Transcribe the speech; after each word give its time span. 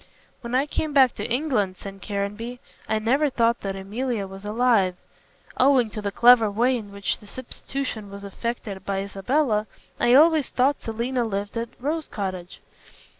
"When 0.41 0.55
I 0.55 0.65
came 0.65 0.93
back 0.93 1.13
to 1.13 1.29
England," 1.31 1.77
said 1.77 2.01
Caranby, 2.01 2.59
"I 2.89 2.97
never 2.97 3.29
thought 3.29 3.61
that 3.61 3.75
Emilia 3.75 4.25
was 4.25 4.43
alive. 4.43 4.95
Owing 5.57 5.91
to 5.91 6.01
the 6.01 6.11
clever 6.11 6.49
way 6.49 6.75
in 6.75 6.91
which 6.91 7.19
the 7.19 7.27
substitution 7.27 8.09
was 8.09 8.23
effected 8.23 8.83
by 8.83 9.01
Isabella, 9.03 9.67
I 9.99 10.15
always 10.15 10.49
thought 10.49 10.81
Selina 10.81 11.23
lived 11.23 11.55
at 11.55 11.69
Rose 11.79 12.07
Cottage. 12.07 12.61